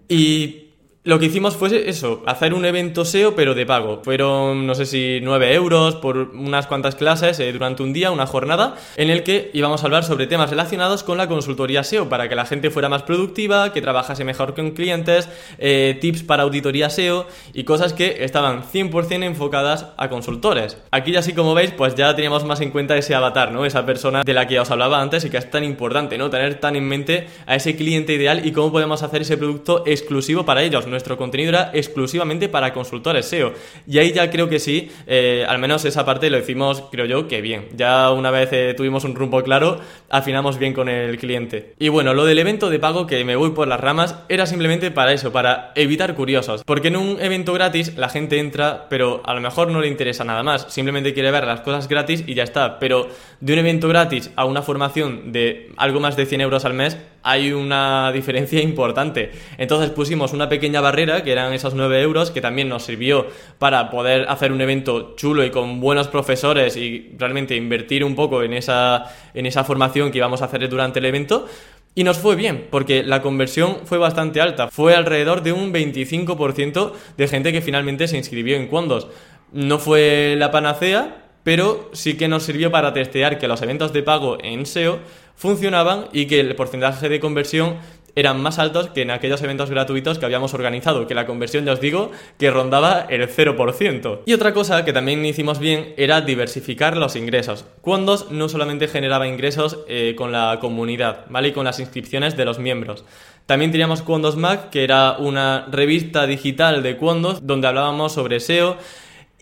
Y 0.08 0.65
lo 1.06 1.20
que 1.20 1.28
hicimos 1.28 1.56
fue 1.56 1.88
eso, 1.88 2.24
hacer 2.26 2.56
un 2.56 2.66
evento 2.66 3.06
SEO 3.06 3.36
pero 3.36 3.54
de 3.54 3.68
pago. 3.68 4.02
Fueron, 4.04 4.66
no 4.66 4.74
sé 4.74 4.88
si 4.88 5.20
9 5.22 5.54
euros 5.54 5.96
por 5.98 6.18
unas 6.18 6.66
cuantas 6.66 6.96
clases 6.96 7.40
eh, 7.40 7.54
durante 7.54 7.84
un 7.84 7.94
día, 7.94 8.10
una 8.10 8.26
jornada, 8.26 8.76
en 8.98 9.12
el 9.12 9.22
que 9.22 9.52
íbamos 9.54 9.84
a 9.84 9.86
hablar 9.86 10.04
sobre 10.04 10.26
temas 10.26 10.50
relacionados 10.50 11.04
con 11.04 11.20
la 11.20 11.28
consultoría 11.28 11.84
SEO 11.84 12.10
para 12.10 12.28
que 12.28 12.34
la 12.34 12.48
gente 12.48 12.72
fuera 12.72 12.90
más 12.90 13.04
productiva, 13.04 13.72
que 13.72 13.84
trabajase 13.84 14.24
mejor 14.24 14.56
con 14.56 14.72
clientes, 14.72 15.30
eh, 15.60 15.96
tips 16.02 16.24
para 16.24 16.42
auditoría 16.42 16.90
SEO 16.90 17.28
y 17.54 17.66
cosas 17.66 17.94
que 17.94 18.24
estaban 18.26 18.64
100% 18.64 19.26
enfocadas 19.26 19.90
a 19.98 20.10
consultores. 20.10 20.80
Aquí 20.90 21.12
ya 21.12 21.20
así 21.20 21.34
como 21.34 21.54
veis, 21.54 21.70
pues 21.70 21.94
ya 21.94 22.16
teníamos 22.16 22.46
más 22.46 22.62
en 22.62 22.72
cuenta 22.72 22.98
ese 22.98 23.14
avatar, 23.14 23.52
¿no? 23.52 23.64
Esa 23.64 23.86
persona 23.86 24.24
de 24.24 24.34
la 24.34 24.48
que 24.48 24.60
os 24.60 24.72
hablaba 24.72 25.00
antes 25.00 25.24
y 25.24 25.30
que 25.30 25.38
es 25.38 25.52
tan 25.52 25.64
importante, 25.64 26.18
¿no? 26.18 26.32
Tener 26.32 26.56
tan 26.56 26.76
en 26.76 26.88
mente 26.88 27.28
a 27.46 27.56
ese 27.56 27.76
cliente 27.76 28.14
ideal 28.14 28.44
y 28.44 28.52
cómo 28.52 28.72
podemos 28.72 29.04
hacer 29.04 29.22
ese 29.22 29.38
producto 29.38 29.84
exclusivo 29.86 30.46
para 30.46 30.64
ellos. 30.64 30.88
Nuestro 30.96 31.18
contenido 31.18 31.50
era 31.50 31.72
exclusivamente 31.74 32.48
para 32.48 32.72
consultores 32.72 33.25
SEO. 33.25 33.52
Y 33.86 33.98
ahí 33.98 34.14
ya 34.14 34.30
creo 34.30 34.48
que 34.48 34.60
sí, 34.60 34.90
eh, 35.08 35.46
al 35.46 35.60
menos 35.60 35.84
esa 35.84 36.06
parte 36.06 36.30
lo 36.30 36.40
hicimos, 36.40 36.86
creo 36.90 37.06
yo, 37.06 37.28
que 37.28 37.42
bien. 37.42 37.68
Ya 37.75 38.12
una 38.12 38.32
vez 38.32 38.48
eh, 38.54 38.74
tuvimos 38.78 39.04
un 39.04 39.14
rumbo 39.14 39.44
claro, 39.44 39.82
afinamos 40.10 40.58
bien 40.58 40.72
con 40.72 40.88
el 40.88 41.18
cliente. 41.18 41.74
Y 41.80 41.90
bueno, 41.90 42.14
lo 42.14 42.24
del 42.24 42.40
evento 42.40 42.70
de 42.70 42.80
pago, 42.80 43.08
que 43.08 43.25
me 43.25 43.36
voy 43.36 43.52
por 43.52 43.68
las 43.68 43.82
ramas, 43.82 44.16
era 44.30 44.46
simplemente 44.46 44.90
para 44.90 45.12
eso, 45.12 45.34
para 45.34 45.74
evitar 45.75 46.16
curiosos. 46.16 46.64
Porque 46.64 46.88
en 46.88 46.96
un 46.96 47.20
evento 47.20 47.52
gratis 47.52 47.98
la 47.98 48.08
gente 48.08 48.40
entra, 48.40 48.88
pero 48.90 49.22
a 49.25 49.34
lo 49.34 49.42
mejor 49.42 49.70
no 49.70 49.82
le 49.82 49.90
interesa 49.90 50.24
nada 50.24 50.44
más. 50.44 50.68
Simplemente 50.70 51.14
quiere 51.14 51.30
ver 51.30 51.46
las 51.46 51.60
cosas 51.60 51.90
gratis 51.90 52.24
y 52.25 52.36
ya 52.36 52.44
está. 52.44 52.80
Pero 52.80 53.10
de 53.42 53.52
un 53.52 53.60
evento 53.60 53.90
gratis 53.90 54.32
a 54.38 54.46
una 54.46 54.62
formación 54.62 55.34
de 55.34 55.74
algo 55.75 56.00
más 56.00 56.16
de 56.16 56.25
100 56.25 56.40
euros 56.40 56.64
al 56.64 56.74
mes, 56.74 56.98
hay 57.25 57.52
una 57.52 58.12
diferencia 58.12 58.62
importante. 58.62 59.32
Entonces 59.58 59.90
pusimos 59.90 60.32
una 60.32 60.48
pequeña 60.48 60.80
barrera, 60.86 61.24
que 61.24 61.32
eran 61.32 61.51
esos 61.54 61.74
9 61.74 62.01
euros, 62.01 62.32
que 62.32 62.42
también 62.42 62.70
nos 62.70 62.84
sirvió 62.84 63.27
para 63.60 63.89
poder 63.89 64.27
hacer 64.30 64.51
un 64.51 64.62
evento 64.62 65.15
chulo 65.15 65.44
y 65.44 65.50
con 65.50 65.82
buenos 65.82 66.08
profesores 66.08 66.77
y 66.77 67.12
realmente 67.18 67.56
invertir 67.56 68.04
un 68.04 68.15
poco 68.15 68.44
en 68.44 68.54
esa, 68.54 69.06
en 69.34 69.46
esa 69.46 69.63
formación 69.63 70.12
que 70.12 70.20
íbamos 70.20 70.42
a 70.42 70.46
hacer 70.46 70.70
durante 70.70 71.00
el 71.00 71.06
evento. 71.06 71.48
Y 71.96 72.04
nos 72.04 72.18
fue 72.18 72.36
bien, 72.36 72.68
porque 72.70 73.04
la 73.04 73.22
conversión 73.22 73.77
fue 73.86 73.98
bastante 73.98 74.42
alta. 74.42 74.68
Fue 74.68 74.96
alrededor 74.96 75.42
de 75.42 75.54
un 75.54 75.74
25% 75.74 76.92
de 77.18 77.27
gente 77.27 77.51
que 77.51 77.62
finalmente 77.62 78.08
se 78.08 78.18
inscribió 78.18 78.58
en 78.58 78.68
Condos. 78.68 79.08
No 79.54 79.80
fue 79.80 80.36
la 80.38 80.51
panacea, 80.51 81.24
pero 81.44 81.89
sí 81.94 82.18
que 82.18 82.27
nos 82.27 82.44
sirvió 82.44 82.70
para 82.70 82.92
testear 82.92 83.38
que 83.39 83.48
los 83.48 83.62
eventos 83.62 83.94
de 83.94 84.04
pago 84.04 84.38
en 84.44 84.65
SEO 84.65 85.00
funcionaban 85.36 86.08
y 86.12 86.25
que 86.25 86.39
el 86.39 86.56
porcentaje 86.56 87.08
de 87.08 87.20
conversión 87.20 87.77
eran 88.16 88.42
más 88.42 88.60
altos 88.60 88.90
que 88.90 89.02
en 89.02 89.12
aquellos 89.12 89.42
eventos 89.42 89.70
gratuitos 89.70 90.18
que 90.18 90.26
habíamos 90.26 90.54
organizado, 90.54 91.08
que 91.08 91.14
la 91.14 91.26
conversión, 91.26 91.66
ya 91.66 91.74
os 91.74 91.82
digo, 91.82 92.12
que 92.40 92.50
rondaba 92.50 93.06
el 93.10 93.30
0%. 93.30 94.22
Y 94.26 94.34
otra 94.34 94.54
cosa 94.54 94.86
que 94.86 94.94
también 94.94 95.26
hicimos 95.26 95.60
bien 95.60 95.94
era 95.98 96.22
diversificar 96.22 96.98
los 96.98 97.16
ingresos. 97.16 97.66
Quondos 97.82 98.32
no 98.32 98.50
solamente 98.50 98.88
generaba 98.88 99.28
ingresos 99.28 99.80
eh, 99.88 100.16
con 100.18 100.32
la 100.32 100.58
comunidad, 100.60 101.26
¿vale? 101.30 101.50
Y 101.50 101.52
con 101.52 101.66
las 101.66 101.80
inscripciones 101.80 102.38
de 102.38 102.46
los 102.46 102.60
miembros. 102.60 103.04
También 103.46 103.72
teníamos 103.72 104.02
Quondos 104.02 104.38
Mag, 104.38 104.70
que 104.72 104.84
era 104.84 105.18
una 105.20 105.68
revista 105.70 106.26
digital 106.26 106.82
de 106.82 106.98
Quondos, 106.98 107.46
donde 107.46 107.68
hablábamos 107.68 108.14
sobre 108.14 108.40
SEO, 108.40 108.78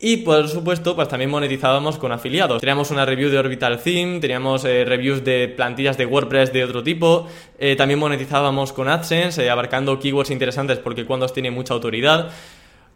y 0.06 0.18
por 0.18 0.50
supuesto, 0.50 0.98
pues 0.98 1.08
también 1.08 1.30
monetizábamos 1.30 1.98
con 1.98 2.12
afiliados. 2.12 2.60
Teníamos 2.60 2.92
una 2.92 3.06
review 3.06 3.30
de 3.30 3.38
Orbital 3.38 3.82
Theme, 3.82 4.20
teníamos 4.20 4.66
eh, 4.66 4.84
reviews 4.84 5.24
de 5.24 5.48
plantillas 5.48 5.98
de 5.98 6.06
WordPress 6.06 6.52
de 6.52 6.66
otro 6.66 6.84
tipo, 6.84 7.30
eh, 7.58 7.78
también 7.78 8.02
monetizábamos 8.02 8.74
con 8.74 8.90
AdSense, 8.90 9.46
eh, 9.46 9.50
abarcando 9.50 9.98
keywords 9.98 10.30
interesantes 10.30 10.80
porque 10.80 11.06
cuando 11.06 11.26
tiene 11.30 11.52
mucha 11.52 11.74
autoridad. 11.74 12.32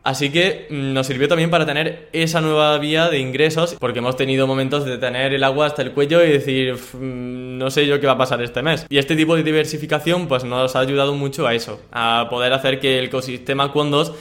Así 0.03 0.31
que 0.31 0.67
mm, 0.69 0.91
nos 0.91 1.07
sirvió 1.07 1.29
también 1.29 1.49
para 1.49 1.65
tener 1.65 2.09
esa 2.11 2.41
nueva 2.41 2.77
vía 2.77 3.07
de 3.07 3.19
ingresos, 3.19 3.77
porque 3.79 3.99
hemos 3.99 4.17
tenido 4.17 4.45
momentos 4.45 4.83
de 4.83 4.97
tener 4.97 5.33
el 5.33 5.45
agua 5.45 5.67
hasta 5.67 5.83
el 5.83 5.93
cuello 5.93 6.21
y 6.25 6.29
decir, 6.29 6.73
mm, 6.73 7.57
no 7.57 7.71
sé 7.71 7.87
yo 7.87 8.01
qué 8.01 8.07
va 8.07 8.13
a 8.13 8.17
pasar 8.17 8.41
este 8.41 8.61
mes. 8.61 8.85
Y 8.89 8.97
este 8.97 9.15
tipo 9.15 9.37
de 9.37 9.43
diversificación 9.43 10.27
pues 10.27 10.43
nos 10.43 10.75
ha 10.75 10.79
ayudado 10.81 11.13
mucho 11.13 11.47
a 11.47 11.53
eso, 11.53 11.79
a 11.89 12.27
poder 12.29 12.51
hacer 12.51 12.81
que 12.81 12.99
el 12.99 13.05
ecosistema 13.05 13.71
Quondos 13.71 14.11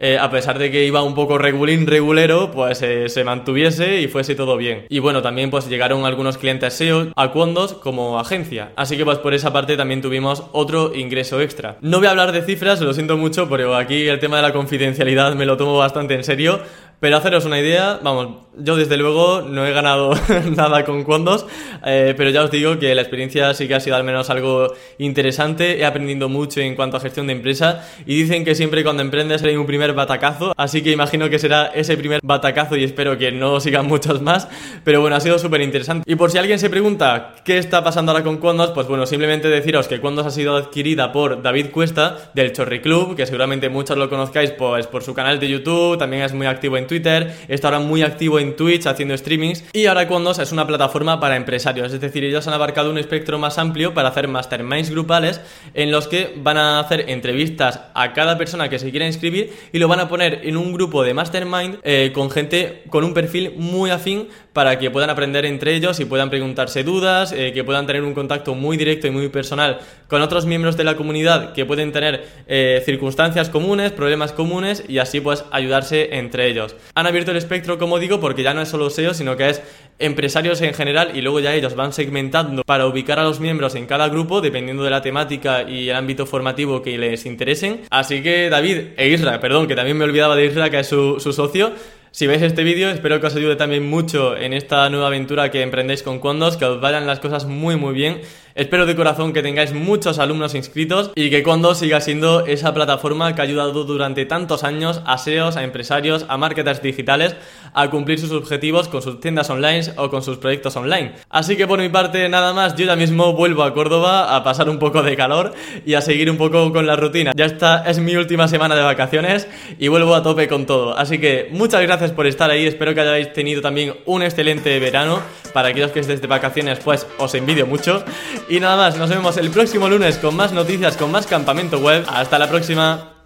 eh, 0.00 0.18
a 0.18 0.30
pesar 0.30 0.58
de 0.58 0.70
que 0.70 0.86
iba 0.86 1.02
un 1.02 1.14
poco 1.14 1.36
regulín, 1.36 1.86
regulero, 1.86 2.50
pues 2.50 2.80
eh, 2.80 3.10
se 3.10 3.22
mantuviese 3.22 4.00
y 4.00 4.08
fuese 4.08 4.34
todo 4.34 4.56
bien. 4.56 4.86
Y 4.88 4.98
bueno, 4.98 5.20
también 5.20 5.50
pues 5.50 5.68
llegaron 5.68 6.06
algunos 6.06 6.38
clientes 6.38 6.72
SEO 6.72 7.12
a 7.14 7.32
Quondos 7.32 7.74
como 7.74 8.18
agencia. 8.18 8.72
Así 8.76 8.96
que 8.96 9.04
pues 9.04 9.18
por 9.18 9.34
esa 9.34 9.52
parte 9.52 9.76
también 9.76 10.00
tuvimos 10.00 10.44
otro 10.52 10.94
ingreso 10.94 11.40
extra. 11.42 11.76
No 11.82 11.98
voy 11.98 12.06
a 12.06 12.10
hablar 12.10 12.32
de 12.32 12.42
cifras, 12.42 12.80
lo 12.80 12.94
siento 12.94 13.18
mucho, 13.18 13.48
pero 13.50 13.76
aquí 13.76 14.08
el 14.08 14.18
tema 14.18 14.36
de 14.36 14.42
la 14.42 14.54
confidencialidad 14.54 15.34
me 15.34 15.44
lo 15.44 15.58
tomo 15.58 15.76
bastante 15.76 16.14
en 16.14 16.24
serio. 16.24 16.60
Pero 17.00 17.16
haceros 17.16 17.46
una 17.46 17.58
idea, 17.58 17.98
vamos, 18.02 18.42
yo 18.58 18.76
desde 18.76 18.98
luego 18.98 19.40
no 19.40 19.66
he 19.66 19.72
ganado 19.72 20.12
nada 20.56 20.84
con 20.84 21.02
Quondos, 21.04 21.46
eh, 21.86 22.12
pero 22.14 22.28
ya 22.28 22.44
os 22.44 22.50
digo 22.50 22.78
que 22.78 22.94
la 22.94 23.00
experiencia 23.00 23.54
sí 23.54 23.66
que 23.66 23.74
ha 23.74 23.80
sido 23.80 23.96
al 23.96 24.04
menos 24.04 24.28
algo 24.28 24.74
interesante, 24.98 25.78
he 25.78 25.86
aprendido 25.86 26.28
mucho 26.28 26.60
en 26.60 26.74
cuanto 26.74 26.98
a 26.98 27.00
gestión 27.00 27.26
de 27.26 27.32
empresa 27.32 27.88
y 28.04 28.20
dicen 28.20 28.44
que 28.44 28.54
siempre 28.54 28.82
cuando 28.82 29.02
emprendes 29.02 29.42
hay 29.42 29.56
un 29.56 29.64
primer 29.64 29.94
batacazo, 29.94 30.52
así 30.58 30.82
que 30.82 30.90
imagino 30.90 31.30
que 31.30 31.38
será 31.38 31.68
ese 31.74 31.96
primer 31.96 32.20
batacazo 32.22 32.76
y 32.76 32.84
espero 32.84 33.16
que 33.16 33.32
no 33.32 33.60
sigan 33.60 33.86
muchos 33.86 34.20
más, 34.20 34.48
pero 34.84 35.00
bueno, 35.00 35.16
ha 35.16 35.20
sido 35.20 35.38
súper 35.38 35.62
interesante. 35.62 36.04
Y 36.10 36.16
por 36.16 36.30
si 36.30 36.36
alguien 36.36 36.58
se 36.58 36.68
pregunta 36.68 37.36
qué 37.46 37.56
está 37.56 37.82
pasando 37.82 38.12
ahora 38.12 38.24
con 38.24 38.36
Quondos, 38.36 38.72
pues 38.72 38.86
bueno, 38.86 39.06
simplemente 39.06 39.48
deciros 39.48 39.88
que 39.88 40.02
Quondos 40.02 40.26
ha 40.26 40.30
sido 40.30 40.54
adquirida 40.54 41.12
por 41.12 41.40
David 41.42 41.70
Cuesta 41.70 42.30
del 42.34 42.52
Chorri 42.52 42.80
Club, 42.80 43.16
que 43.16 43.24
seguramente 43.24 43.70
muchos 43.70 43.96
lo 43.96 44.10
conozcáis 44.10 44.50
pues, 44.50 44.86
por 44.86 45.02
su 45.02 45.14
canal 45.14 45.40
de 45.40 45.48
YouTube, 45.48 45.96
también 45.96 46.24
es 46.24 46.34
muy 46.34 46.46
activo 46.46 46.76
en 46.76 46.89
Twitter, 46.90 47.32
está 47.46 47.68
ahora 47.68 47.78
muy 47.78 48.02
activo 48.02 48.40
en 48.40 48.56
Twitch 48.56 48.86
haciendo 48.86 49.16
streamings 49.16 49.64
y 49.72 49.86
ahora 49.86 50.08
es 50.40 50.50
una 50.50 50.66
plataforma 50.66 51.20
para 51.20 51.36
empresarios, 51.36 51.92
es 51.92 52.00
decir, 52.00 52.24
ellos 52.24 52.48
han 52.48 52.54
abarcado 52.54 52.90
un 52.90 52.98
espectro 52.98 53.38
más 53.38 53.58
amplio 53.58 53.94
para 53.94 54.08
hacer 54.08 54.26
masterminds 54.26 54.90
grupales 54.90 55.40
en 55.74 55.92
los 55.92 56.08
que 56.08 56.34
van 56.36 56.56
a 56.56 56.80
hacer 56.80 57.08
entrevistas 57.08 57.80
a 57.94 58.12
cada 58.12 58.36
persona 58.36 58.68
que 58.68 58.80
se 58.80 58.90
quiera 58.90 59.06
inscribir 59.06 59.52
y 59.72 59.78
lo 59.78 59.86
van 59.86 60.00
a 60.00 60.08
poner 60.08 60.40
en 60.42 60.56
un 60.56 60.72
grupo 60.72 61.04
de 61.04 61.14
mastermind 61.14 61.78
eh, 61.84 62.10
con 62.12 62.28
gente 62.28 62.82
con 62.90 63.04
un 63.04 63.14
perfil 63.14 63.54
muy 63.56 63.90
afín 63.90 64.28
para 64.52 64.78
que 64.78 64.90
puedan 64.90 65.10
aprender 65.10 65.44
entre 65.44 65.74
ellos 65.74 66.00
y 66.00 66.04
puedan 66.04 66.28
preguntarse 66.28 66.82
dudas, 66.82 67.32
eh, 67.32 67.52
que 67.52 67.62
puedan 67.62 67.86
tener 67.86 68.02
un 68.02 68.14
contacto 68.14 68.56
muy 68.56 68.76
directo 68.76 69.06
y 69.06 69.10
muy 69.12 69.28
personal 69.28 69.78
con 70.08 70.22
otros 70.22 70.44
miembros 70.44 70.76
de 70.76 70.82
la 70.84 70.96
comunidad 70.96 71.52
que 71.52 71.64
pueden 71.64 71.92
tener 71.92 72.26
eh, 72.48 72.82
circunstancias 72.84 73.48
comunes, 73.48 73.92
problemas 73.92 74.32
comunes 74.32 74.82
y 74.88 74.98
así 74.98 75.20
pues 75.20 75.44
ayudarse 75.52 76.16
entre 76.16 76.48
ellos. 76.48 76.74
Han 76.94 77.06
abierto 77.06 77.30
el 77.30 77.36
espectro, 77.36 77.78
como 77.78 77.98
digo, 77.98 78.20
porque 78.20 78.42
ya 78.42 78.54
no 78.54 78.62
es 78.62 78.68
solo 78.68 78.90
SEO, 78.90 79.14
sino 79.14 79.36
que 79.36 79.50
es 79.50 79.62
empresarios 79.98 80.60
en 80.62 80.74
general 80.74 81.12
y 81.14 81.20
luego 81.20 81.40
ya 81.40 81.54
ellos 81.54 81.74
van 81.74 81.92
segmentando 81.92 82.62
para 82.64 82.86
ubicar 82.86 83.18
a 83.18 83.24
los 83.24 83.38
miembros 83.38 83.74
en 83.74 83.86
cada 83.86 84.08
grupo 84.08 84.40
dependiendo 84.40 84.82
de 84.82 84.90
la 84.90 85.02
temática 85.02 85.62
y 85.62 85.90
el 85.90 85.96
ámbito 85.96 86.26
formativo 86.26 86.82
que 86.82 86.96
les 86.98 87.26
interesen. 87.26 87.82
Así 87.90 88.22
que 88.22 88.48
David 88.48 88.78
e 88.96 89.08
Isra, 89.08 89.40
perdón, 89.40 89.68
que 89.68 89.76
también 89.76 89.98
me 89.98 90.04
olvidaba 90.04 90.36
de 90.36 90.46
Isra, 90.46 90.70
que 90.70 90.80
es 90.80 90.86
su, 90.86 91.20
su 91.20 91.32
socio, 91.32 91.72
si 92.12 92.26
veis 92.26 92.42
este 92.42 92.64
vídeo, 92.64 92.90
espero 92.90 93.20
que 93.20 93.28
os 93.28 93.36
ayude 93.36 93.56
también 93.56 93.88
mucho 93.88 94.36
en 94.36 94.52
esta 94.52 94.88
nueva 94.90 95.06
aventura 95.06 95.50
que 95.50 95.62
emprendéis 95.62 96.02
con 96.02 96.18
Condos, 96.18 96.56
que 96.56 96.64
os 96.64 96.80
vayan 96.80 97.06
las 97.06 97.20
cosas 97.20 97.46
muy 97.46 97.76
muy 97.76 97.94
bien 97.94 98.20
Espero 98.56 98.84
de 98.84 98.96
corazón 98.96 99.32
que 99.32 99.42
tengáis 99.42 99.72
muchos 99.72 100.18
alumnos 100.18 100.56
inscritos 100.56 101.12
y 101.14 101.30
que 101.30 101.44
Condo 101.44 101.76
siga 101.76 102.00
siendo 102.00 102.44
esa 102.46 102.74
plataforma 102.74 103.34
que 103.34 103.40
ha 103.40 103.44
ayudado 103.44 103.84
durante 103.84 104.26
tantos 104.26 104.64
años 104.64 105.02
a 105.06 105.18
SEOs, 105.18 105.56
a 105.56 105.62
empresarios, 105.62 106.26
a 106.28 106.36
marketers 106.36 106.82
digitales 106.82 107.36
a 107.72 107.88
cumplir 107.90 108.18
sus 108.18 108.32
objetivos 108.32 108.88
con 108.88 109.02
sus 109.02 109.20
tiendas 109.20 109.48
online 109.50 109.82
o 109.96 110.10
con 110.10 110.22
sus 110.22 110.38
proyectos 110.38 110.74
online. 110.74 111.12
Así 111.28 111.56
que 111.56 111.68
por 111.68 111.78
mi 111.78 111.88
parte 111.88 112.28
nada 112.28 112.52
más, 112.52 112.74
yo 112.74 112.86
ya 112.86 112.96
mismo 112.96 113.34
vuelvo 113.34 113.62
a 113.62 113.72
Córdoba 113.72 114.34
a 114.34 114.42
pasar 114.42 114.68
un 114.68 114.80
poco 114.80 115.04
de 115.04 115.16
calor 115.16 115.54
y 115.86 115.94
a 115.94 116.00
seguir 116.00 116.28
un 116.28 116.36
poco 116.36 116.72
con 116.72 116.88
la 116.88 116.96
rutina. 116.96 117.32
Ya 117.36 117.44
esta 117.44 117.84
es 117.88 118.00
mi 118.00 118.16
última 118.16 118.48
semana 118.48 118.74
de 118.74 118.82
vacaciones 118.82 119.46
y 119.78 119.86
vuelvo 119.86 120.14
a 120.16 120.24
tope 120.24 120.48
con 120.48 120.66
todo. 120.66 120.98
Así 120.98 121.18
que 121.20 121.48
muchas 121.52 121.80
gracias 122.00 122.16
por 122.16 122.26
estar 122.26 122.50
ahí, 122.50 122.66
espero 122.66 122.94
que 122.94 123.02
hayáis 123.02 123.30
tenido 123.34 123.60
también 123.60 123.94
un 124.06 124.22
excelente 124.22 124.78
verano. 124.78 125.20
Para 125.52 125.68
aquellos 125.68 125.90
que 125.90 126.00
estéis 126.00 126.22
de 126.22 126.28
vacaciones 126.28 126.78
pues 126.78 127.06
os 127.18 127.34
envidio 127.34 127.66
mucho 127.66 128.02
y 128.48 128.58
nada 128.58 128.76
más, 128.76 128.96
nos 128.96 129.10
vemos 129.10 129.36
el 129.36 129.50
próximo 129.50 129.86
lunes 129.88 130.16
con 130.16 130.34
más 130.34 130.52
noticias, 130.52 130.96
con 130.96 131.10
más 131.10 131.26
campamento 131.26 131.78
web. 131.78 132.04
Hasta 132.08 132.38
la 132.38 132.48
próxima. 132.48 133.19